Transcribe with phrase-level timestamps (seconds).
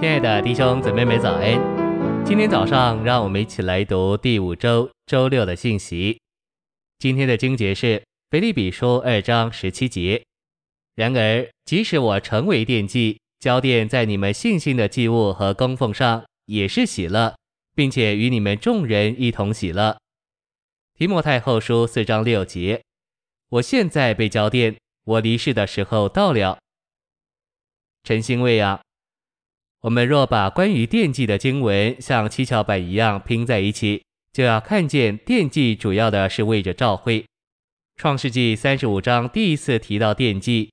[0.00, 2.24] 亲爱的弟兄姊妹们早安！
[2.24, 6.18] 今天早上，让我们一起来读第五周周六的信息。
[6.98, 10.24] 今天的经节是腓立比书二章十七节。
[10.94, 17.36] 然而，即使我成为奠祭，浇奠在你们信心的祭物和供奉上，也是喜乐，
[17.74, 19.98] 并且与你们众人一同喜乐。
[20.94, 22.80] 提摩太后书四章六节。
[23.50, 26.58] 我现在被交奠，我离世的时候到了。
[28.02, 28.80] 晨星卫啊！
[29.82, 37.24] 我们若把关于奠祭的经文像七巧板一样拼在一起，就要看见奠祭主要的是为着召会。
[37.96, 40.70] 创世纪三十五章第一次提到奠祭，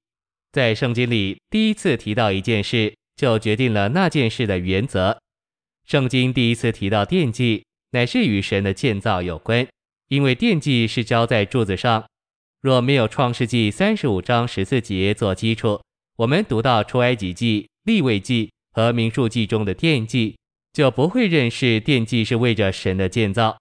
[0.52, 5.18] 在圣经里第一次提到一件事，就决定了那件事的原则。
[5.86, 9.66] 圣经第一次提到奠祭，乃是与神的建造有关，
[10.10, 12.06] 因为奠祭是浇在柱子上。
[12.60, 15.82] 若没有创世纪三十五章十四节做基础，
[16.18, 18.50] 我们读到出埃及记、立位记。
[18.78, 20.38] 和民数记中的奠祭，
[20.72, 23.58] 就不会认识奠祭是为着神的建造。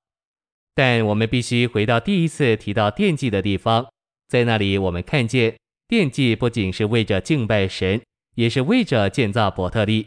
[0.75, 3.89] 但我们必须回到第一次提到奠祭的地方，
[4.28, 5.56] 在那里我们看见
[5.89, 8.03] 奠祭不仅是为着敬拜神，
[8.34, 10.06] 也是为着建造伯特利。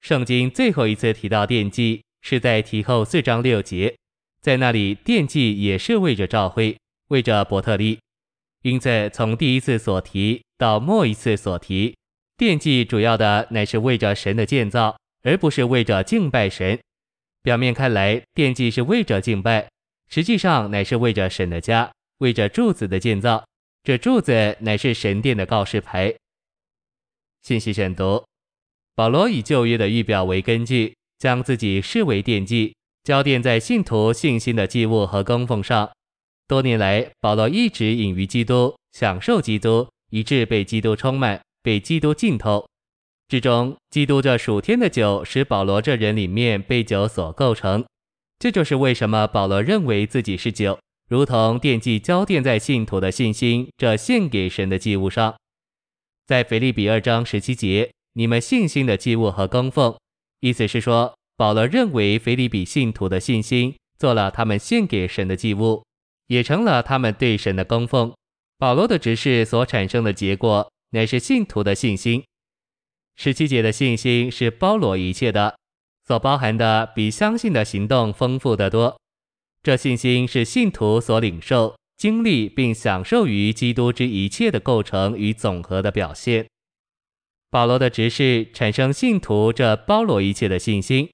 [0.00, 3.94] 圣经最后一次提到奠祭是在提后四章六节，
[4.40, 6.74] 在那里奠祭也是为着召会，
[7.08, 7.98] 为着伯特利。
[8.62, 11.97] 因此，从第一次所提到末一次所提。
[12.38, 16.78] 奠祭主要的乃是为着神的建造，而不是为着敬拜神。
[17.42, 19.68] 表面看来，奠祭是为着敬拜，
[20.08, 23.44] 实际上乃是为着神的家，为着柱子的建造。
[23.82, 26.14] 这柱子乃是神殿的告示牌。
[27.42, 28.24] 信息选读：
[28.94, 35.90] 保罗以旧约的预表为根据，将自己视为奠祭，浇奠在信徒信心的祭物和供奉上。
[36.46, 41.40] 多年来，保罗一直隐于基督，享受基督，以致被基督充满。
[41.62, 42.66] 被基督浸透，
[43.28, 47.84] 之中，基督这属天的酒使保罗这人里面被酒所构成。
[48.38, 50.78] 这就是为什么保罗认为自己是酒，
[51.08, 55.34] 如同奠祭浇奠在信徒的信心这献给神的祭物上。
[56.26, 59.96] 在腓立比二章十七节，你们信心的祭物和供奉，
[60.40, 65.82] 意思是说，保罗认为腓立比信徒的信心做了他们献给神的祭物，
[66.28, 68.12] 也成了他们对神的供奉。
[68.58, 70.70] 保罗的执事所产生的结果。
[70.90, 72.24] 乃是信徒的信心。
[73.16, 75.56] 十七节的信心是包罗一切的，
[76.06, 78.96] 所包含的比相信的行动丰富得多。
[79.62, 86.46] 这信心是信徒所领受、经历并享受于基督之一切的构成与总和的表现。
[87.50, 91.10] 保罗的执事产生信徒这包罗一切的信心，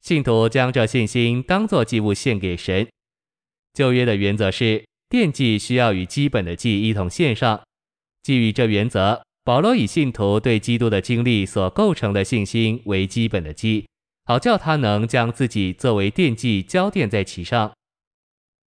[0.00, 2.88] 信徒将这信心当作祭物献给神。
[3.72, 7.62] 旧约的原则是，奠祭需要与基本的祭一同献上。
[8.24, 13.86] 基于这原则，保罗以信徒对基督的经历所构成的信心为基本的基，
[14.24, 17.70] 好叫他能将自己作为奠祭交奠在其上。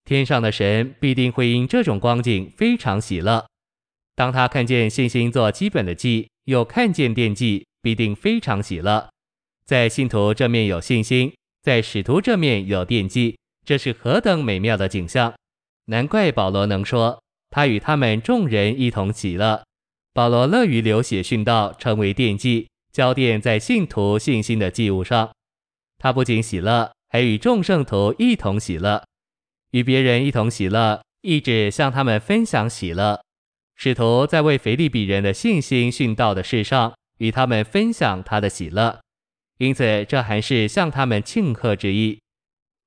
[0.03, 3.45] 天上的神必定会因这种光景非常喜乐。
[4.13, 9.09] 当他看见信心做基本的祭，又看见奠祭，必定非常喜乐。
[9.65, 15.33] 在信徒这面有信心，在使徒这面有奠祭，这是何等美妙的景象！
[15.85, 17.21] 难怪保罗能说。
[17.55, 19.63] 他与他们众人一同喜乐。
[20.13, 25.31] 保罗乐于流血殉道，成为奠祭，浇奠在信徒信心的祭物上。
[25.97, 29.01] 他不仅喜乐，还与众圣徒一同喜乐，
[29.71, 33.21] 与别人一同喜乐，意指向他们分享喜乐。
[33.77, 38.99] 使徒在为腓立比人的信心殉道的事上，与他们分享他的喜乐，
[39.59, 42.19] 因此这还是向他们庆贺之意。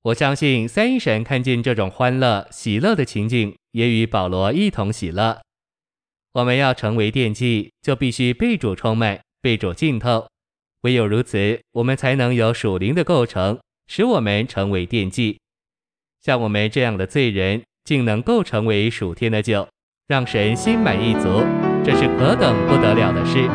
[0.02, 5.40] 我相信三一神看见这种欢乐、喜乐的情景，也与保罗一同喜乐。
[6.32, 10.28] 我们要成为电祭，就必须被主充满、被主浸透。
[10.82, 13.58] 唯有如此，我们才能有属灵的构成，
[13.88, 15.40] 使我们成为电祭。
[16.22, 19.66] 像我们这样的罪人，竟能够成为属天的酒，
[20.06, 21.42] 让神心满意足，
[21.84, 23.48] 这是何等不得了的事！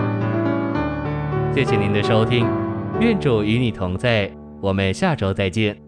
[1.53, 2.47] 谢谢您的收听，
[2.99, 4.31] 愿主与你同在，
[4.61, 5.82] 我们下周再见。